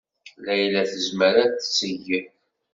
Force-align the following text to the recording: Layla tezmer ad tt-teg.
Layla 0.45 0.81
tezmer 0.91 1.35
ad 1.43 1.53
tt-teg. 1.55 2.05